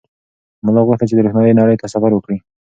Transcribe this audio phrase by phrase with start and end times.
[0.65, 2.37] ملا غوښتل چې د روښنایۍ نړۍ ته سفر وکړي.